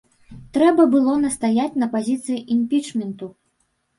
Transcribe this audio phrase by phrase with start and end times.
[0.57, 3.29] Трэба было настаяць на пазіцыі імпічменту.